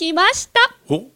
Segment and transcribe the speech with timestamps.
[0.00, 0.60] 来ました。
[0.88, 1.10] ほ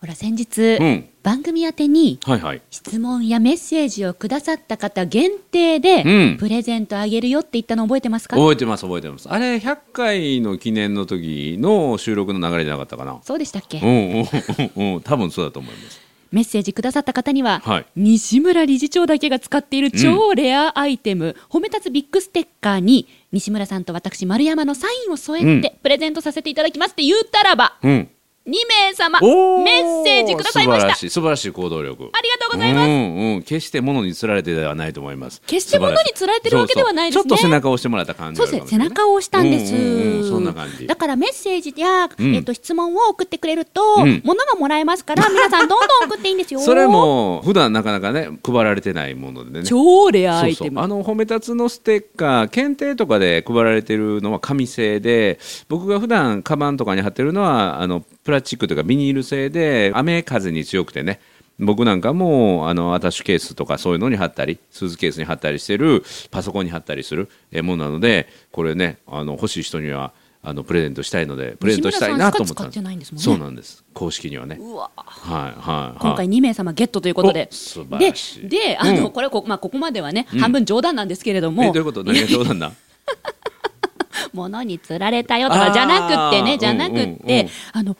[0.00, 1.08] ほら先日、うん。
[1.22, 2.62] 番組宛てにはいはい。
[2.70, 6.36] 質問やメッセージをくださった方限定で、うん。
[6.38, 8.34] プレゼントあげるよって言ったの覚えてますか？
[8.36, 9.28] 覚えてます覚えてます。
[9.30, 13.20] あれ100回の記念の時の収録の流れじゃなかったかな？
[13.22, 14.28] そうでしたっけ、うんうん
[14.76, 15.00] うんうん。
[15.02, 16.00] 多分そうだと思います。
[16.30, 17.86] メッセージくださった方には、はい。
[17.94, 28.10] 西村理事長だけが使っている超レアアイテム、褒め立つビッグステッカーに西村さんと私丸山のサインを添えてプレゼントさせていただきますって言ったらば、うん
[28.48, 30.88] 2名様メッセージくださいました。
[30.88, 32.10] 素晴らしい素晴らしい行動力。
[32.12, 35.42] ありがとうございます、うんうん決して物につられてではないと思います。
[35.46, 37.22] 決して物に釣られてるわけではないですね。
[37.22, 40.86] ちょっと背中を押してもらった感じそうですね背中を押したんです、うんうんうんそんな感じ。
[40.86, 42.34] だからメッセージや、うん。
[42.34, 44.22] えっと質問を送ってくれると、うん。
[44.24, 46.60] 物がもらえますから 皆さんどんどん送っていいんですよ。
[46.60, 49.64] それも普段なかなかね配られてないものでね。
[49.64, 50.76] 超レアアイテム。
[50.76, 50.84] そう。
[50.84, 55.38] あの褒め立つのステッカー検定とかで配られてるのは紙製で
[55.68, 61.18] 僕が普段カバンとかに貼ってるのはあのプラスチックというかビニール製で雨風に強くてね
[61.58, 73.06] 僕なんかもあのアタッシュケースとかそういうのに貼ったりスーツケースに貼ったりしてるパソコンに貼ったりするえものなのでこれねあの欲しい人にはあのプレゼントしたいのでプレゼントしたいなと思ったんですもんね。
[73.16, 73.82] そうなんです。
[73.94, 74.58] 公式にはね。
[74.60, 77.48] はいはい、はい、今回2名様ゲットということで。
[77.50, 78.48] お素晴でらしい。
[78.48, 79.10] であの、うん。
[79.10, 81.64] これこ,、まあ、ここまではね、半分冗談なんですけれども。
[81.64, 82.04] えどういうこと？
[82.04, 82.72] 何が冗談だ？
[84.32, 87.48] 物に釣られたよとかじゃなくってねじゃなくって、うんうんうん。
[87.72, 87.96] あの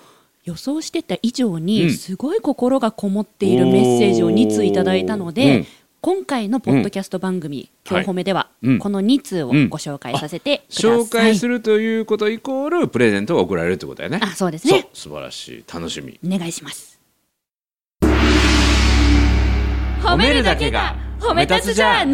[0.48, 1.90] 予想してた以上うにん。
[1.92, 5.66] すごい心がこもっているメッセージを2通いただいたので、うん。
[6.00, 8.78] 今回のポッドキャスト番組「今日褒め」では、うん。
[8.78, 10.90] この2通をご紹介させてください。
[10.92, 14.20] 紹介するということイコールプレゼントが送られるってことだよね。
[14.22, 14.88] あそうですね。
[14.94, 15.64] 素晴らしい。
[15.72, 16.18] 楽しみ。
[16.24, 16.98] お願いします。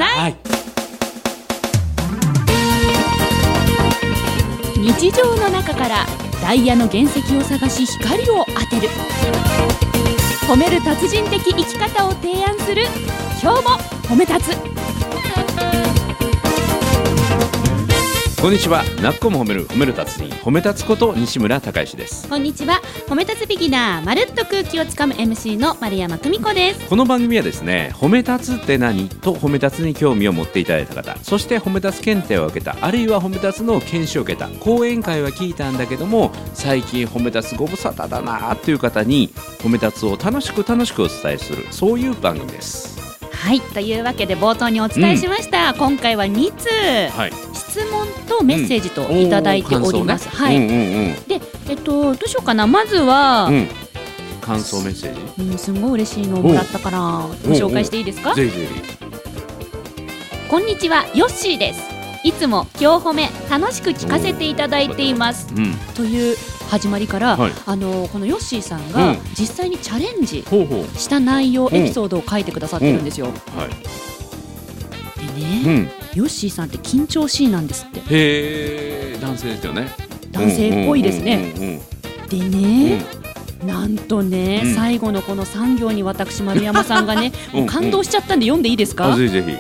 [0.07, 0.37] はい。
[4.77, 6.07] 日常の中から
[6.43, 8.89] ダイヤの原石を探し光を当てる。
[10.49, 12.83] 褒める達人的生き方を提案する。
[13.43, 13.71] 今日も
[14.09, 14.74] 褒め立つ。
[18.45, 18.85] こんにちは。
[19.01, 22.29] なっこも褒める褒める達人褒め立つこと西村孝之です。
[22.29, 22.83] こんにちは。
[23.09, 26.87] 褒め立つビギナーまるっと空気をつかむ MC の丸山久美子です。
[26.87, 29.09] この番組はですね褒め立つって何？
[29.09, 31.17] と褒め立つに興味を持っていただいた方。
[31.23, 42.93] そして褒め立つ検定を受けたあるいは褒め立つの研修を受けた講演会は聞いたんだけども最近褒め立つご無沙汰だなっていう方に褒め立つを楽しく楽しくお伝えするそういう番組です。
[43.33, 43.63] はい。
[43.63, 46.69] というわけで冒頭にお伝えしました、今回は2通。
[47.17, 47.33] はい
[47.75, 50.77] 質問とメッセージといただいております、はい、おー感想ね。
[50.77, 51.41] うんうんうんで
[51.71, 52.69] えっとどうしようかな。
[52.69, 53.69] まずは、うん、
[54.41, 55.43] 感想メッセージ？
[55.43, 58.33] うん、すごい嬉しいのをもらったからご紹介していいですか？
[58.35, 58.99] ぜひぜひ。
[60.49, 61.05] こんにちは。
[61.17, 61.81] ヨッシーです。
[62.23, 65.53] いつも今日褒め楽しく聞かせていただいています。
[65.53, 65.75] うん。
[65.97, 66.37] という
[66.71, 67.53] 始まりから、はい。
[67.67, 69.19] あのこのヨッシーさんがうん。
[69.37, 70.45] 実際にチャレンジ
[70.97, 71.75] した内容、うん。
[71.75, 73.71] エピソードを書いてくださってるんですよ、はい。
[75.27, 78.01] でね、うんヨッシーさんって緊張しいなんですって。
[78.01, 78.05] へ
[79.17, 79.91] え男性ですよね。
[80.31, 81.95] 男性っぽいですね、うんうんうんうん
[82.29, 83.05] でね、
[83.67, 84.75] なんとね、うん。
[84.75, 89.57] 最後のこの産業に私丸山さんがね うんもう感動しちゃったんで読んでいいですか、あぜひぜひ。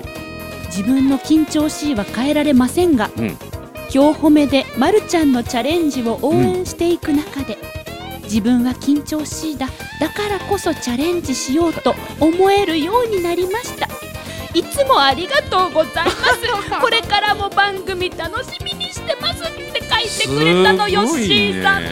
[0.66, 3.26] 自分の緊張しいは変えられませんが、うん。
[3.94, 7.58] 今日褒めでまるちゃんのチャレンジを応援していく中で、
[8.24, 9.68] 自分は緊張しいだ
[10.00, 13.88] だからこそチャレンジしようと思えるようになりました
[14.54, 16.14] いつもありがとうございます。
[16.80, 21.82] これからも番組楽しみにしてますって書いてくれたのよっしーさん。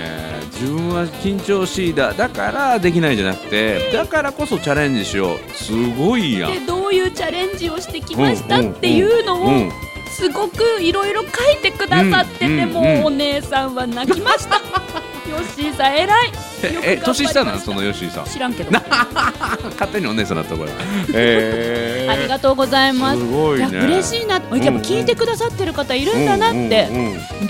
[0.53, 2.13] 自分は緊張しいだ。
[2.13, 5.39] だからできないじゃなくてだからこそチャレンジしよう。
[5.55, 6.53] すごいやん。
[6.53, 9.55] でどういうチャレンジをしてきましたっていうのを、うん。
[9.55, 9.73] うん。
[10.11, 12.63] すごくいろいろ書いてくださってて、うん。
[12.63, 12.73] うん。
[12.73, 14.57] もうお姉さんは泣きました。
[15.29, 16.52] よっしーさん偉い。
[16.83, 17.61] え年下なん？
[17.61, 18.25] その吉井さん。
[18.27, 18.71] 知らんけど。
[19.73, 20.71] 勝手にお姉さんだったこれ。
[21.15, 22.13] えー。
[22.13, 23.21] ありがとうございます。
[23.21, 23.69] すごいね。
[23.71, 24.35] いや嬉しいな。
[24.35, 27.09] やっぱ聞いてくださってる方いるんだなって、うんうんう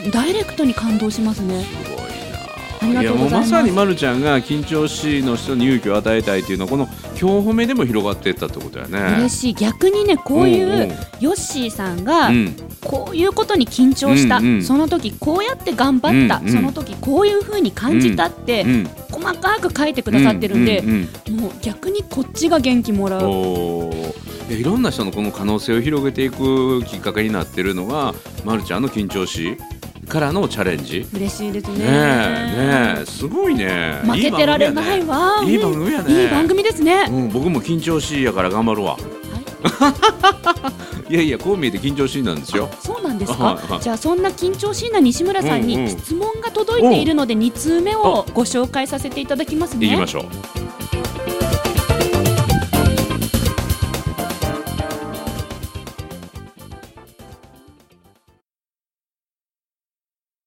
[0.09, 1.65] んダイレクトに感動しますね。
[1.65, 2.03] すご
[3.01, 8.99] いやもうまさにまるちゃんが緊張しいの人に勇気を与えたいっていうのはこの今日褒めでも広がっていったってことやね。
[9.19, 9.55] 嬉しい。
[9.55, 12.57] 逆にねこういんうんうヨッシーさんがうん。
[12.85, 14.63] こういうことに緊張した、うんうん。
[14.65, 16.53] その時こうやって頑張った、うんうん。
[16.53, 18.91] その時こういう風に感じたって、うん
[19.23, 21.03] 細かく書いてくださってるんで、うんうんうん
[21.33, 23.23] もう逆にこっちが元気もらう。
[24.51, 28.15] いろんな人のこの可能性を広げていくきっかけになってるのが、
[28.45, 29.57] ま、るちゃんの緊張し
[30.09, 31.07] からのチャレンジ。
[31.15, 31.79] 嬉しいですね。
[31.79, 34.01] ねえねえすごいね。
[34.05, 35.43] 負けてられないわ。
[35.45, 36.25] いい番組やね。
[36.25, 37.07] いい番組ですね。
[37.09, 38.99] うん、僕も緊張しいやから頑張るわ。
[39.69, 39.89] は
[41.09, 42.71] いいやいやこう見えて緊張しいなんですよ。
[42.81, 43.79] そうなんですか？
[43.83, 49.89] じゃあそんな緊張しいな西村さんに質問が届いているので2通目をご紹介させていただきますね。
[49.89, 50.25] 行きましょう。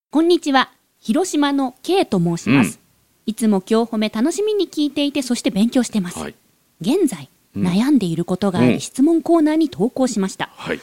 [0.09, 0.71] こんにちは。
[0.99, 2.79] 広島の K と申します、
[3.27, 3.31] うん。
[3.31, 6.35] いつも今日褒め楽しみに聞いていてそして勉強してます、はい。
[6.81, 8.79] 現在うん悩んでいることがあり、うん。
[8.79, 10.49] 質問コーナーに投稿しました。
[10.55, 10.79] はい。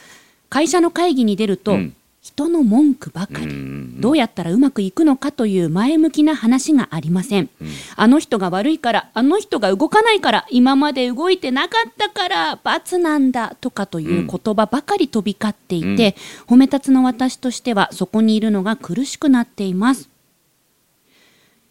[0.49, 1.97] 会社の会議に出ると、うん。
[2.23, 7.69] 人の文句ばかり、うんどうやったらうまくいくのかという前向きな話がありません、うん。
[7.97, 16.15] あの人が悪いからあの人が動かないから今まで動いてなかったから罰なんだとかという言葉ばかり飛び交っていて、
[16.47, 20.09] 褒め立つの私としてはそこにいるのが苦しくなっています。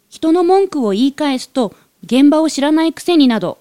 [0.09, 3.57] 人の文句を言い返すと現場を知らないくせになど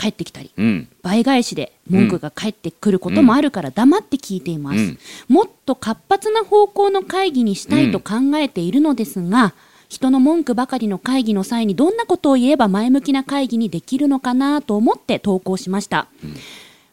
[0.00, 0.88] 返ってきたりうん。
[1.02, 4.98] 倍返しで文句が返ってくることもあるから黙って聞いています、うん。
[5.28, 9.52] もっと活発な方向の会議にしたいと考えているのですが、
[9.90, 16.06] 人の文句ばかりの会議の際にどんなことを言えば前向きな会議にできるのかなと思って投稿しました、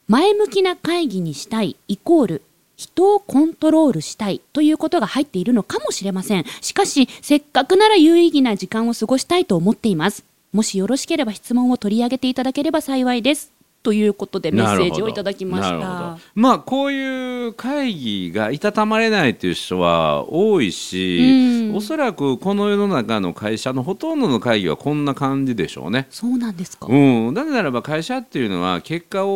[0.07, 2.41] 前向きな会議にしたいイコール
[2.75, 6.45] 人をコントロールしたいということが入っているのかもしれません。
[6.61, 10.23] しかしせっかくなら有意義な時間を過ごしたいと思っています
[10.57, 13.51] もしよろしければ質問を取り上げていただければ幸いです。
[13.83, 16.17] ということでメッセージをいただきました。
[16.33, 21.75] まあこういう会議がいたたまれないという人は多いし、うん。
[21.75, 26.07] おそらくこの世の中の会社のほとんどの会議はこんな感じでしょうね。
[26.09, 29.29] そうなんですか、うん、なぜならば会社っていうのは結果を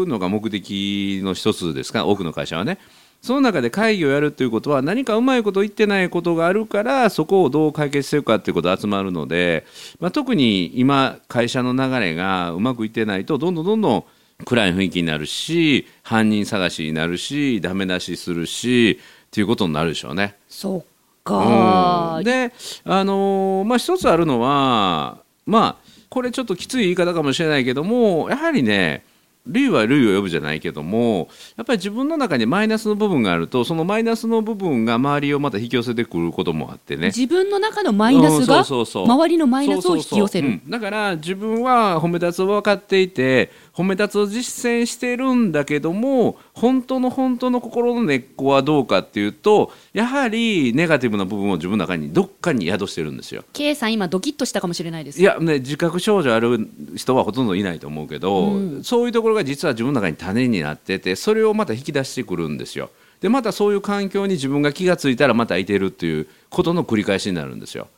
[0.02, 2.00] うのが目的の一つですか？
[2.00, 2.78] ら多くの会社はね
[3.24, 9.64] その中で会議をやるということは何かうまいこと言ってないことがあるからそこをどう解決していくかということが集まるので、
[9.98, 14.04] まあ、特に今会社の流れがうまくいってないとどんどんどんどん
[14.44, 20.36] 暗い雰囲気になるし犯人探しになるしダメ出しするしっていうことになるでしょうね。
[20.46, 20.84] そっ
[21.24, 22.52] か、うんで、
[22.84, 29.02] あのーまあ、一つあるのは、まあ、これちょっときつい言い方かもしれないけどもやはりね
[29.46, 37.08] 類は類を呼ぶじゃないけどもやっぱり自分の中にマイナスの部分があるとそのマイナスの部分が周りをまた引き寄せてくることもあってね。
[37.08, 53.44] 自分の中のマイナスが周りのマイナスを引き寄せるだから自分は褒め立つを分かっていて褒め立つを実践してるんだけども本当の本当の心の根っこはどうかっていうとやはりネガティブな部分を自分の中にどっかに宿してるんですよ。
[53.52, 62.90] K さん今ドキッとしたかもしれないですいやね自覚症状ある人はほとんどいないと思うけど、うんそういうところが実は自分の中に種になっててそれをまた引き出してくるんですよ。
[63.20, 67.88] でまたそういう環境に自分が気がついたらまたいてるっていうことの繰り返しになるんですよ。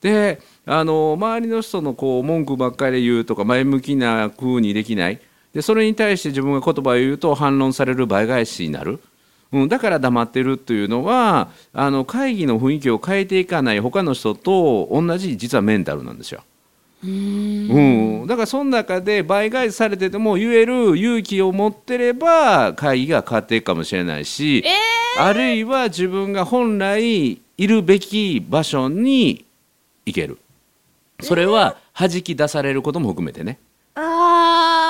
[0.00, 5.20] であの周りの人のこう文句ばっかり言うとか前向きな風にできない
[5.52, 9.00] でそれに対して自分が言葉を言うと反論される倍返しになる。
[9.52, 16.44] うん、だから黙ってるっていうのはあの会議の雰囲気を変えていかない他の人と同じ実はメンタルなんですよ。
[17.02, 24.62] うん、だからその中で倍返しされてても言える勇気を持ってれば会議が変わっていくかもしれないし、
[25.18, 29.46] あるいは自分が本来いるべき場所に
[30.06, 30.38] 行ける。
[31.20, 33.58] それは弾き出されることも含めてね。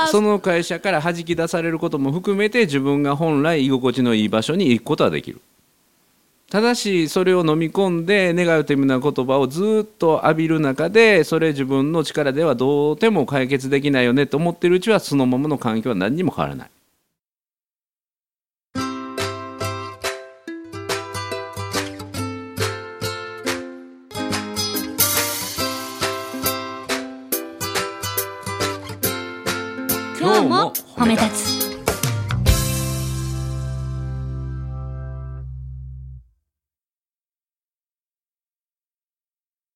[0.06, 5.40] その会社から弾き出されることも含めて自分が本来居心地のいい場所に行くことはできる。
[6.50, 16.70] ただしそれを飲み込んでネガティブな言葉をずっと浴びる中でそれ自分の力ではどうても解決できないよねと思ってるうちはそのままの環境は何にも変わらない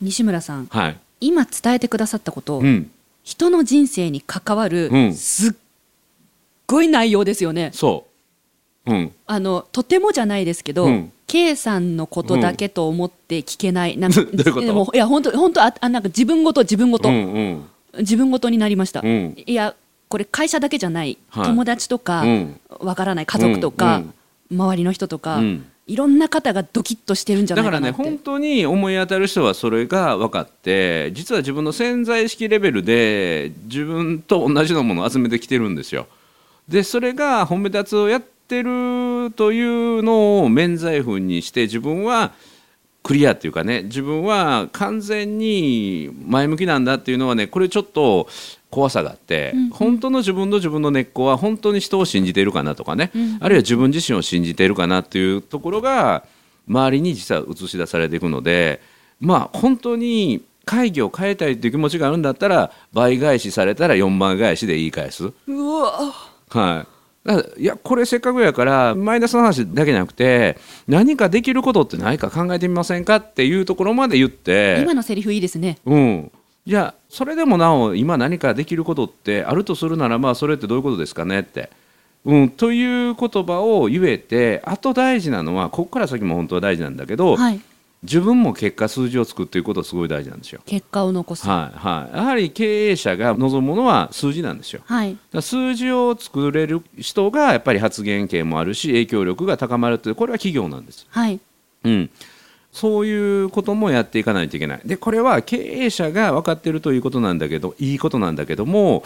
[0.01, 0.99] 西村さんはい。
[1.21, 2.91] 今伝えてくださったこと、うん。
[3.23, 5.15] 人の人生に関わる、うん。
[5.15, 5.53] すっ
[6.67, 7.71] ごい内容ですよね。
[7.73, 8.07] そ
[8.87, 8.93] う。
[8.93, 9.13] うん。
[9.27, 11.13] あのとてもじゃないですけど、うん。
[11.27, 17.65] K さんのことだけと思って聞けない、なんか でもいや本当本当ああなんか自分ごと自分ごと、うんうん。
[18.01, 19.35] 自分ごとになりました、うん。
[19.47, 19.75] いや
[20.09, 21.47] これ会社だけじゃない、はい。
[21.47, 22.61] 友達とかうん。
[22.81, 23.27] わからない。
[23.27, 24.03] 家族とか、
[24.51, 36.07] 周りの人とか、うんいろんな方がドキッとしてるんじゃなだかいからなってね本当に思い当たる人はそれが分かって実は自分の潜在意識レベルで自分と同じようなものを集めてきてるんですよ。
[36.69, 42.33] でそれが褒め立つをやってるというのを免罪符にして自分は
[43.05, 48.29] クリアっていうかね自分は完全に前向きなんだっていうのはねこれちょっと
[48.71, 49.71] 怖さがあって、うんうん。
[49.71, 53.39] 本当の自分の自分の根っこは本当に人を信じているかなとかね、うん。
[53.41, 56.25] あるいは自分自身を信じているかなっていうところが
[56.67, 58.81] 周りに実は映し出されていくので
[59.21, 65.31] まあ本当に会議を変えたいっていう気持ちがあるんだったら倍返しされたら4倍返しで言い返す。
[65.47, 66.13] うわ。
[66.49, 66.94] はい
[67.25, 74.79] だからいやこれせっかくやからマイナスの話だけじゃなくて何かできることってないか考えてみませんかっていうところまで言って。
[74.83, 75.79] 今のセリフいいですね。
[75.87, 76.33] うん、
[76.67, 81.71] じゃあそれでもなお今何かできることってあるとするならばそれってどういうことですかねって、
[82.27, 87.61] うん、という言葉を言えてあと大事なのはここから先も本当は大事なんだけど、はい
[88.05, 90.61] 自分も結果数字を作っていくことすごい大事なんですよ。
[90.67, 94.83] 結果を残すはいはい、やはり経営者が望むものは数字なんですよ。
[94.85, 101.07] はい数字を作れる人がやっぱり発言権もあるし影響力が高まるというこれは企業なんです。
[101.09, 101.41] はい
[101.85, 102.11] うん、
[102.73, 104.81] そういうこともやっていかないといけない。
[104.85, 109.05] でこれは経営者が分かっているということなんだけどいいことなんだけども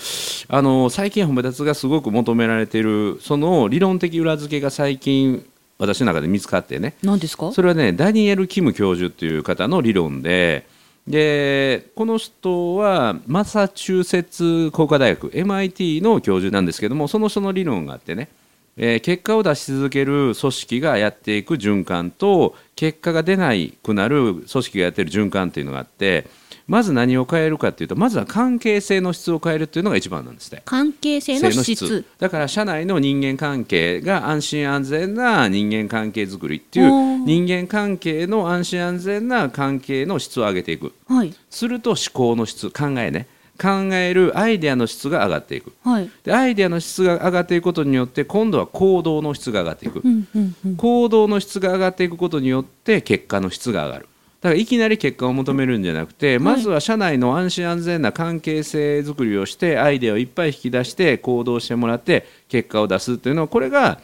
[0.49, 5.45] あの最近褒め立つがすごく求められているその理論的裏付けが最近
[5.79, 6.95] 私の中で見つかってね。
[7.03, 7.53] 何ですか？
[7.53, 10.67] それはねダニエル・キム教授っていう方の理論で
[11.07, 18.29] でこの人はマサチューセッツ工科大学 MIT の教授なんですけどもその人の理論があってね、
[18.77, 26.27] えー結果を出し続ける組織がやっていく循環と結果が出ないくなる組織がやってる循環っていうのがあって
[26.69, 30.61] まず何を変えるかっていうとまずは関係性の質を変えるっていうのが一番なんですね。
[30.67, 32.05] 関係性の質。
[32.19, 40.93] だから社内の人間関係が安心安全な人間関係づくりっていう人間関係の安心安全な関係の質を上げていく。
[41.09, 41.35] はい。
[41.49, 43.27] すると思考の質考えね。
[43.61, 45.73] 考えるアイデアの質が上がっていく。
[45.83, 46.11] はい。
[46.23, 50.03] でアイデアの質が上がっていくことによって今度は行動の質が上がっていく。
[50.05, 50.77] うんうんうん。
[50.77, 54.09] 行動の質が上がっていくことによって結果の質が上がる
[54.41, 64.01] だからいきなり結果を求めるんじゃなくて、まずは社内の安心安全な関係性づくりをしてアイデアをいっぱい引き出して行動してもらって結果を出すっていうのはこれが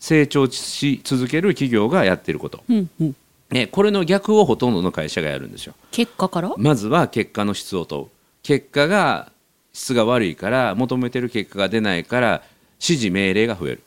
[0.00, 3.16] 成長し続ける企業がやっていること、うんうん。
[3.50, 5.74] ね、これの逆をほとんどの会社がやるんですよ。
[5.92, 6.52] 結果から？
[6.56, 8.06] まずは結果の質を問う。
[8.42, 9.30] 結果が
[9.72, 12.42] 質が悪いから求めてる結果が出ないから
[12.80, 13.82] 指示命令が増える。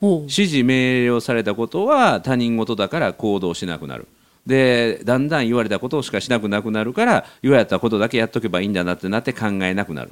[0.00, 4.06] 指示命令をされたことは他人事だから行動しなくなる
[4.46, 10.10] でだんだん言われたことしかしなくなくなるから言われたことだけやっとけばいいんだなってなって考えなくなる。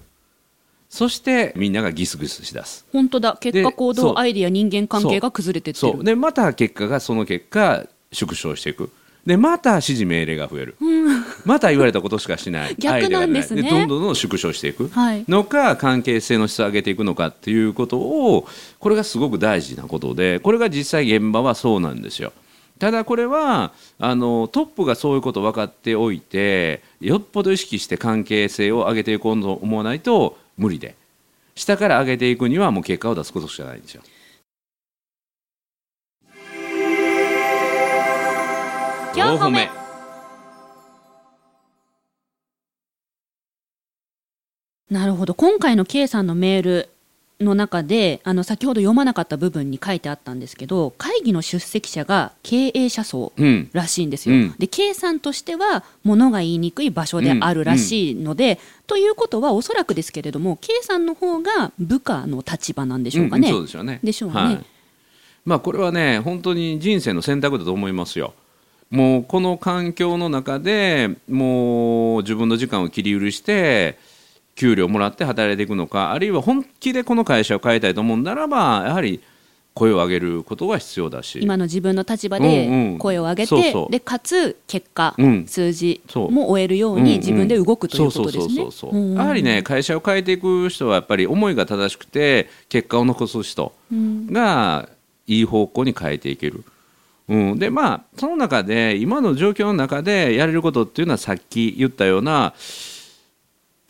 [0.89, 2.85] そしてみんながギスギスしだす。
[2.93, 3.39] 本当だ。
[3.41, 5.93] 結果行動アイディア人間関係が崩れてってる。
[5.95, 6.05] そう。
[6.05, 8.91] でまた結果がその結果縮小していく。
[9.25, 10.77] でまた指示命令が増える、
[11.45, 12.75] また言われたことしかしない。
[12.79, 13.63] 逆なんですね。
[13.63, 15.25] どんどんどんどん縮小していく、はい。
[15.29, 18.49] のか関係性の質を上げていくのかっていうことを
[18.81, 22.33] これがすごく大事なことでこれが実際現場はそうなんですよ。
[22.83, 23.71] ただこれは
[24.01, 30.97] あのトップがそういうことを分かっておいてよっぽど意識して関係性を上げていこうと思わないと無理で。
[31.55, 34.03] 下から上げていくにはもう結果を出すことしかないんですよ。
[39.15, 39.71] 4歩目
[44.91, 45.35] なるほど。
[45.35, 46.92] 今回の K さんのメール
[47.43, 54.37] の中であの先ほど読まなかった部分に書いてあったんですけど会議の出席者が経営者層うんらしいんですよ。
[54.37, 63.49] うんで K さんとしては物が言いにくい場所であるらしいので、ということはおそらくですけれども K さんの方が部下の立場なんでしょうかね。
[63.49, 64.01] んそうでしょうね。
[64.03, 64.65] でしょうねはい
[65.45, 68.35] まあこれはね本当に人生の選択だと思いますよ。
[68.91, 73.99] もうこの環境の中でもう自分の時間を切り許して
[74.63, 79.21] 給料もらって働いていくのかあるいは本気でこの会社を変えたいと思うならばやはり
[79.75, 81.41] 声を上げることが必要だし。
[81.43, 85.47] 今の自分の立場でん声を上げて、でかつ結果、うん。
[85.47, 89.15] 数字も終えるように自分で動くということですね。
[89.17, 94.31] やはりね会社を変えていく人はやっぱり思いが正しくて結果を残す人うん。
[94.31, 94.91] が
[95.27, 96.65] いい方向に変えていける。
[97.29, 102.53] うん、でまあその中で今の状況の中でやれることっていうのはさっき言ったような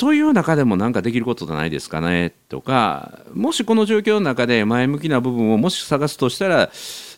[0.02, 6.70] という中でも何かできることじゃないですかねとかもしこの状況の中で前向きな部分をもし探すとしたら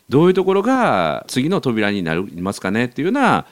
[0.07, 3.47] どういうところが次の扉になりますかねっていうような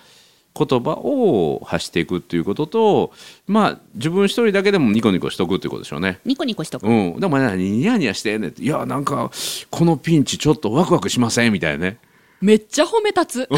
[0.56, 3.12] 言葉を発していくっていうことと
[3.48, 6.20] まあ自分一人だけでもニコニコしとくっていうことでしょうね。
[6.26, 6.88] ニコニコしとく。
[6.88, 9.32] うん、でも何ニヤニヤしてんねんっていやなんか
[9.72, 11.98] このピンチちょっとワクワクしませんみたいなね
[12.44, 13.50] めっちゃ褒め立つ。
[13.50, 13.58] お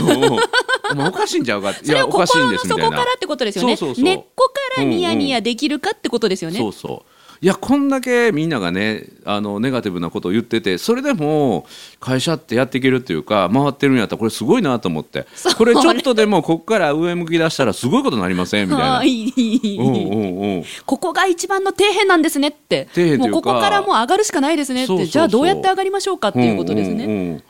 [0.96, 1.72] 前おかしいんちゃうか？
[1.72, 2.86] っていそれやおかしいんを心のですみたいな。
[2.86, 3.76] 底からってことですよね。
[3.98, 6.60] 根っこからニヤニヤできるかってことですよね。
[6.60, 7.12] そうそう。
[7.42, 11.68] いやこんだけみんながねあのネガティブなことを言っててそれでも
[12.00, 15.26] 会社ってやっていけるっていうか回ってるんやったらこれすごいなと思って。
[15.58, 18.70] これちょっとでもここから上向き出したらすごいことになりません？
[18.70, 20.64] みたいな。
[20.86, 22.88] ここが一番の底辺なんですねって。
[23.18, 25.06] もうここからもう上がるしかないですねって。
[25.08, 27.44] じゃあどうやって上がりましょうかっていうことですね、うんうんうん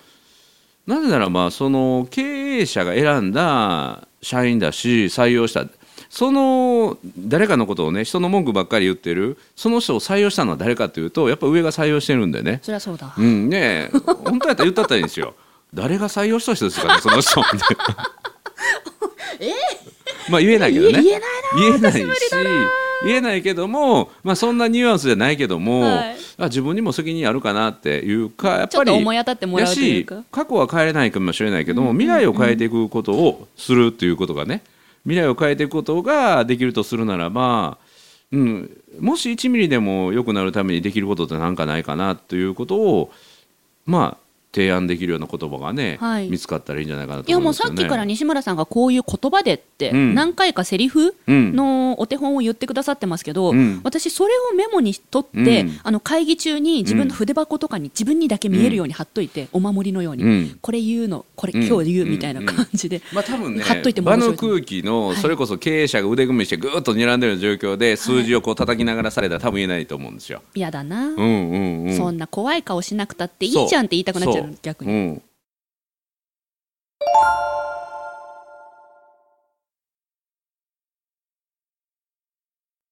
[0.88, 2.22] なぜならばその経
[2.60, 5.66] 営者が選んだ社員だし採用した。
[6.10, 9.38] その誰かのことをね人の文句ばっかり言ってる。
[9.56, 12.60] その人を採用したのは誰かというとやっぱ上が採用してるんでね。
[12.64, 13.90] そりゃそうだうんね。
[13.94, 15.36] え本当やったら言ったったらいいんですよ。
[15.74, 18.12] 誰が採用した人ですかねその人みたいな
[20.30, 21.02] まあ言えないけどね。
[21.04, 21.22] 言えない
[21.58, 22.06] 言えないし
[23.06, 26.16] 言えないけども、まあ、そんなニュアンスじゃないけども、はい。
[26.38, 34.62] あ自分にも責任あるかなっていうかやっぱり思い当たってもらうし過去は変えれないかもしれないけども、未来を変えていくことをするっていうことがね
[35.04, 37.78] 未来を変えていくことができるとするならば、
[38.32, 43.12] うん、もし1ミリでも良くなるためにできることって何かないかなということを
[43.86, 44.25] まあ
[44.56, 46.30] 提案できるような言葉がね、はい。
[46.30, 47.54] 見つかったらいいんじゃないかなといやもう。
[47.54, 50.16] さっきから西村さんがこういう言葉でってうん。
[50.16, 51.54] 何回かセリフうん。
[51.54, 53.82] のお手本を言ってくださってますけど、うん。
[53.84, 55.80] 私それをメモに取って、うん。
[55.84, 60.60] あの会議中に自分の筆箱とかに自分にだけ見えるように貼っといて、お守りのように、うん。
[60.62, 61.66] これ言うのこれうん。
[61.68, 70.42] 今日言うみたいな感じで、まあ多分ね貼っといても場の空気のそれこそ経営者が腕組みしてぐーっと睨んでる状況で数字をこう叩きながらされたら多分言えないと思うんですよ。
[70.54, 75.22] 嫌だな、うんうんうん、そんな怖い顔しなくたっていいじゃんって言いたくなっちゃう逆に、うん、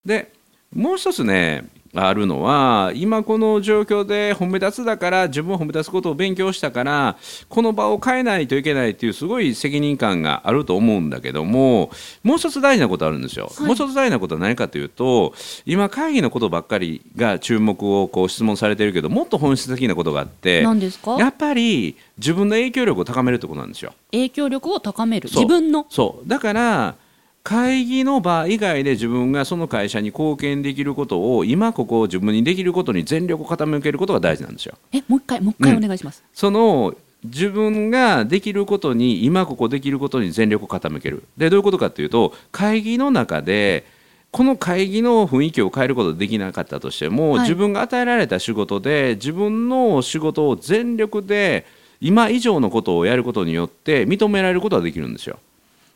[0.05, 0.31] で
[0.73, 7.17] もう一つねあるのは今この状況で褒め立つだから自分を褒め立つことを勉強したから
[7.49, 11.91] この場を変えないといけないっていうすごい責任感があると思うんだけども
[12.23, 13.67] もう一つ大事なことあるんですよ、はい。
[13.67, 15.33] もう一つ大事なことは何かというと
[15.65, 21.17] 今会議のことばっかりが注目をこう質問されてるけどもっと本質的なことがあって何ですか？
[21.17, 23.93] やっぱり自分の影響力を高めるってことなんですよ。
[24.11, 25.29] 影響力を高める。
[25.29, 25.85] 自分の？
[25.89, 26.27] そう。
[26.27, 26.95] だから
[27.43, 34.77] 会議の場以外で自分がその会社に貢献できることを今ここ自分にできることに全力を傾けることが大事なんですよ。
[34.93, 36.95] えもう一回もう一回お願いします、その
[37.25, 43.85] 自分ができることに今ここできることに全力を傾けるでどういうことかというと会議の中で
[44.31, 51.65] この会議の雰囲気を変えることができなかったとしても、はい自分が与えられた仕事で自分の仕事を全力で
[51.99, 55.39] 今以上のことをやることによって認められることができるんですよ。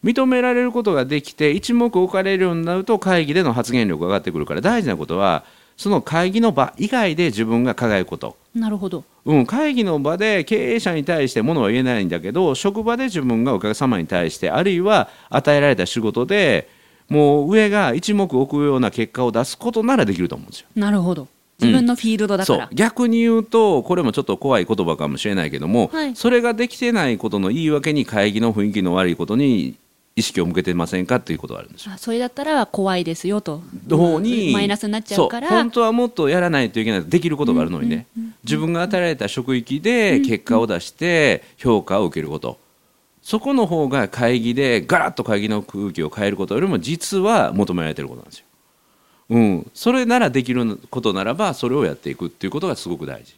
[0.07, 5.43] 認められることができて一目置かれるようになると会議での発言力が上がってくるから大事なことは
[5.75, 8.35] その会議の場以外で自分が輝くこと。
[8.55, 9.03] なるほど。
[9.25, 16.69] うん、会議の場で経営者に対してものは言えないんだけど職場で自分がお客様に対してあるいは与えられた仕事で
[17.09, 20.67] もう上が一目置くような結果を出すことならできると思うんですよ。
[20.75, 21.27] なるほど。
[21.59, 22.75] 自分のフィールドだから、そう。
[22.75, 26.15] 逆に言うとこれもちょっと怖い言葉かもしれないけども、はい。
[26.15, 29.75] それができてないことの言い訳に会議の雰囲気の悪いことに
[30.17, 31.91] 意識を向けてませんかっていうことがあるんですよ。
[31.93, 33.61] あそれだったら怖いですよと。
[33.87, 35.47] 方にマイナスになっちゃうから。
[35.47, 38.07] 本当はもっとやらないといけないできることがあるのにね、
[38.43, 42.57] 自分が与えられた職域で結果を出して評価を受けること、
[43.21, 48.45] そこの方が会議でガラッと会議の空気を変えることよりも実は求められてることなんですよ。
[49.29, 53.35] うん、それならできることならばそれをやっていくっていうことがすごく大事、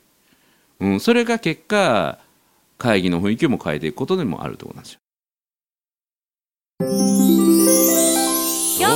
[0.80, 2.20] うん、それが結果
[2.78, 5.00] 会議の雰囲気も変えていくことでもあるってことなんですよ。
[6.82, 6.86] 4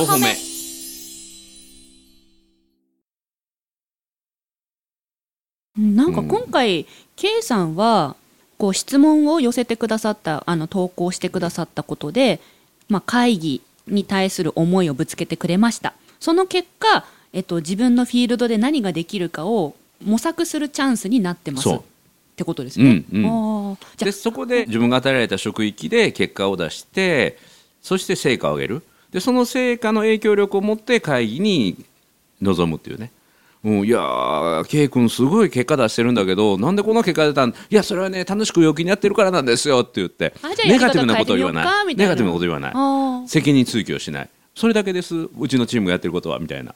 [0.06, 0.34] 歩目。
[5.76, 8.16] なんか今回、K さんは
[8.56, 12.40] こう質問を寄せてくださったあの投稿してくださったことで、
[12.88, 15.92] まあ、会議に対する思いをぶつけてくれました。
[16.20, 21.64] その結果、えっと、自分のフィールドで何ができるかを模索するチャンスになってます。
[21.64, 21.78] そう。
[21.80, 21.82] っ
[22.36, 23.04] てことですね。
[23.12, 23.78] うんうん。
[23.98, 27.36] でそこで自分が与えられた職域で結果を出して
[27.84, 28.82] そして成果を上げる。
[29.12, 31.76] でその成果の影響力を持って会議に
[32.42, 33.12] 臨むっていうね、
[33.62, 37.50] うん、いやー K 君すごい結果出してるんだけどなんでこんな結果出たん？
[37.50, 40.34] いやそれはね楽しく陽気にやってるからなんですよって言って。
[40.66, 41.94] ネガティブなことを言わない。
[41.94, 42.70] ネガティブなこと言わな
[43.22, 43.28] い。
[43.28, 44.30] 責任追及をしない。
[44.56, 45.14] それだけです。
[45.38, 46.74] うちのチームがやってることはみたいな、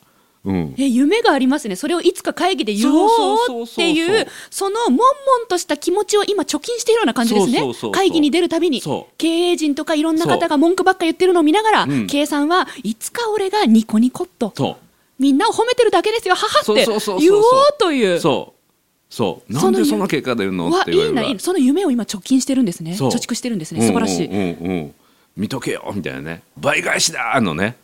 [0.48, 1.76] うん、え夢がありますね。
[1.76, 5.06] それをいつか会議で言おうっていうその悶々
[5.46, 7.60] とした気持ちを今貯金しているような感じですね。
[7.92, 8.80] 会議に出るたびに
[9.18, 12.06] 経営陣とかいろんな方が文句ばっか言ってるのを見ながら、うん。
[12.06, 14.78] 計算はいつか俺がニコニコっと
[15.18, 16.34] みんなを褒めてるだけですよ。
[16.34, 16.86] 母って
[17.20, 17.42] 言おう
[17.78, 18.18] という。
[18.18, 19.14] そう。
[19.14, 19.52] そう。
[19.52, 20.70] なんでそんな結果出るの？
[20.70, 22.92] わって言われるいいないその夢を今貯金してるんですね。
[22.92, 23.82] 貯蓄してるんですね。
[23.86, 24.70] 素晴らしい、うんうんうん。
[24.70, 24.94] うん
[25.36, 26.42] 見とけよみたいなね。
[26.56, 27.76] 倍返しだのね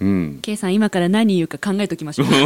[0.00, 0.38] うん。
[0.42, 2.26] 計算今から何言うか考えときましょう。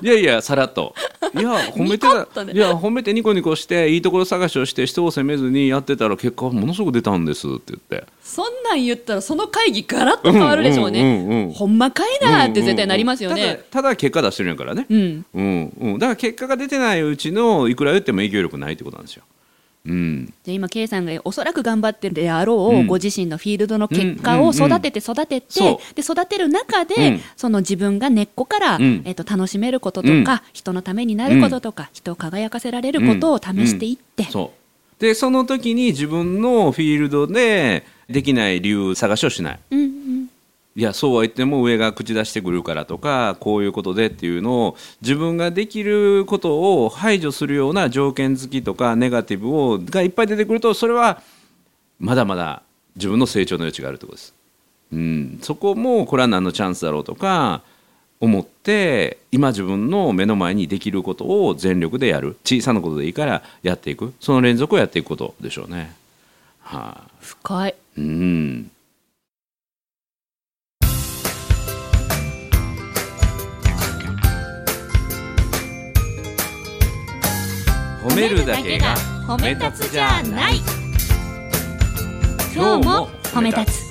[0.00, 0.94] いやいやさらっと。
[1.34, 2.06] いや褒めて
[2.44, 2.52] ね。
[2.52, 8.06] いや褒めてニコニコしていいところ探しをして人を責めずにやってたら結果はものすごく出たんですって言って。
[8.22, 11.52] そんなん言ったらその会議ガラッと変わるでしょうね、うんうんうんうん。
[11.52, 15.24] ほんまかいなって絶対なりますよね、ただただ結果出してるんやからね、うん。
[15.34, 19.24] うんうん、だから結果が出てないうちのいくら言っても影響力ないってことなんですよ。
[19.86, 22.86] うん、じゃあ今 K さんがおそらく頑張ってるであろう、うん。
[22.86, 27.20] ご自身のフィールドの結果を育てて育てて、そで育てる中で、うん。
[27.36, 29.02] その自分が根っこから、うん。
[29.04, 35.00] えっと楽しめることとか、人のためになることとか、人を輝かせられることを試していって、そう。
[35.00, 39.58] でその時に自分のフィールドでできない理由探しをしない。
[39.70, 39.87] うんうん
[40.78, 51.20] いやそうは言っても上が口出してくるからとかこういうことでっていうのを自分ができることを排除するような条件付きとかネガティブをがいっぱい出てくるとそれは
[51.98, 52.62] まだまだ
[52.94, 54.32] 自分の成長の余地があるってことです。
[54.92, 57.62] うん、そこもこれは何のチャンスだろうとか
[58.20, 62.36] 思って今自分の目の前にできることを全力でやる。
[62.44, 64.14] 小さなことでいいからやっていく。
[64.20, 65.92] その連続をやっていくことでしょうね。
[66.60, 67.74] はい、深い。
[67.96, 68.70] うん
[78.08, 80.60] 褒めるだけが褒め立つじゃない。
[82.54, 83.88] 今日も褒め立つ。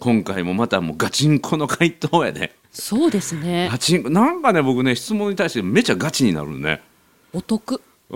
[0.00, 2.52] 今回もまたもうガチンコの回答やね。
[2.72, 3.68] そうですね。
[3.70, 6.82] ガチンコなんかね僕ね質問に対してめちゃガチになるね。
[7.32, 7.80] お得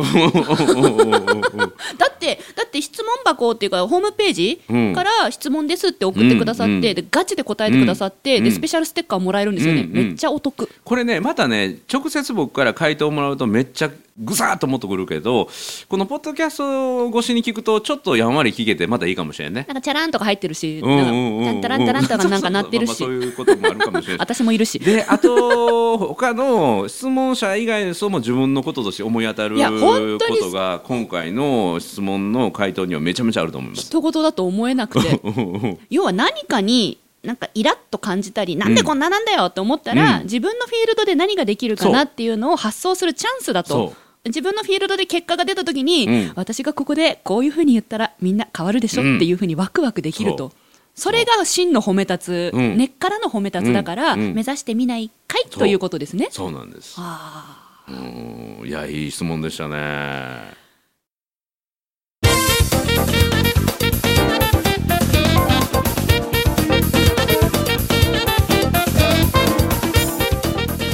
[1.98, 4.94] だってだって質問箱っていうかホームページうん。
[4.94, 6.76] から質問ですって送ってくださって、うん。
[6.76, 8.44] うんでガチで答えてくださって、うん。
[8.44, 10.68] でスペシャルステッカーもらえるんですよね、めっちゃお得。
[10.84, 15.48] これねまたね直接僕から回答もらうとめっちゃぐさーっともっとくるけど
[15.88, 19.64] このポッドキャスト越しに聞くとちょっとやんわり聞けてまたいいかもしれんね。
[19.68, 21.38] なんかチャランとか入ってるし、うんうんうん。
[21.38, 33.82] うんなんかタランタランタランとかなんか鳴ってるしそういうこともあるかもしれない私もいるしであと他の質問者以外の人も自分のこととして思い当たることが今回の質問の回答にはめちゃめちゃあると思います。
[33.82, 35.20] 人事だと思えなくて。
[35.90, 40.22] 要は何かになんかイラッと感じたり、なんでこんななんだよって思ったら、うん。
[40.24, 43.68] 自分のフィールドで何ができるかなっていうのを発想するチャンスだと。
[43.68, 43.94] そ。
[44.24, 46.32] 自分のフィールドで結果が出た時に、うん。
[46.34, 50.52] 私がここでこういうふうに言ったらみんな変わるでしょうんっていうふうにワクワクできると、
[50.94, 52.60] それが真の褒め立つ、う。
[52.60, 52.76] ん。
[52.76, 54.20] 根っからの褒め立つだから、うん。
[54.20, 54.34] うん。
[54.34, 56.28] 目指してみないかいということですね。
[56.30, 56.52] そう。
[56.52, 56.96] なんです。
[56.98, 57.61] あ
[57.92, 58.68] うん。
[58.68, 59.76] いやいい質問でしたね。
[59.76, 60.62] ー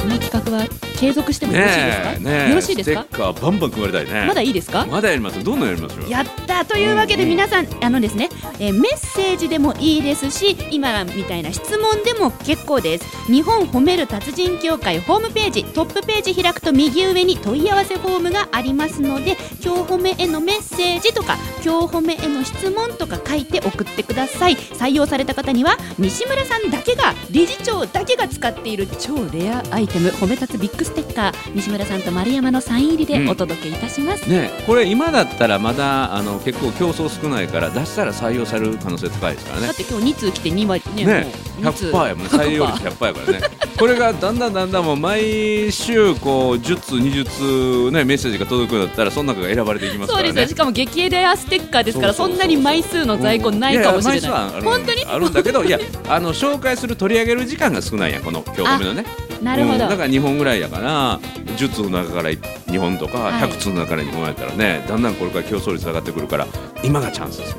[0.01, 0.67] この企画は
[0.99, 2.48] 継続してもよろしいですか、ねえねえ。
[2.48, 3.03] よろしいですか？
[3.03, 4.27] ステッカーバンバン配りたいね。
[4.27, 4.85] まだいいですか？
[4.85, 6.09] まだやりますどんどんやりましょう。
[6.09, 13.05] やったというわけで皆さん、あのですね、えーメッセージでもいいですし今みたいな質問でも結構です。
[13.31, 24.55] 日本褒める達人協会ホームページトップページ開くと右上に問い合わせフォームがありますので今日褒めへのメッセージとか今日褒めへの質問とか書いて送ってください。
[24.55, 31.55] 採用された方には西村さんだけが理事長だけが使っている超レアアイテム褒め立つビッグステッカー。
[31.55, 39.67] 西村さんと丸山のサイン入りでお届けいたします、ねこれ今だったらまだあの結構競争少ないから出したら採用される可能性高いですからね。
[39.67, 39.75] だっ。
[39.75, 41.71] て今日2通来て2割ねね、もう。
[41.71, 42.29] 2通100%やもんね。
[42.31, 43.41] 採用率100%やからね。
[43.77, 50.29] これがだんだんだんだんもう毎週こう10通20通ねメッセージが届くようだったらその中が選ばれていきますからね。
[50.29, 50.55] そうですよ。
[50.55, 54.31] しかも激レアステッカーですからそんなに枚数の在庫ないかもしれない。
[54.61, 55.05] 本当に？
[55.05, 59.05] あるんだけどいやあの紹介する取り上げる時間が少ないやんこの今日のね
[59.41, 61.19] なるほど、うんだから2本ぐらいやから
[61.57, 63.49] 10通の中から2本とかはい。
[63.49, 66.47] 100通の中から2本やったらねだんだんこれから競争率上がってくるから
[66.83, 67.57] 今がチャンスですよ。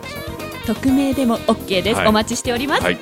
[0.67, 2.07] 匿名でも OK です、はい。
[2.09, 2.99] お待ちしております、はい。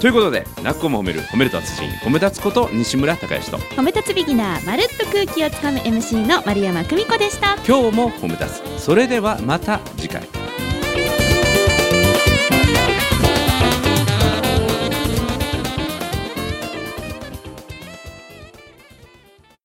[0.00, 7.56] ということで「なっこも褒める褒める達人褒め立つこと西村孝之と褒め立つビギナーまるっと空気をつかむ MC の丸山久美子でした。
[7.66, 8.82] 今日も褒め立つ。
[8.82, 10.22] それではまた次回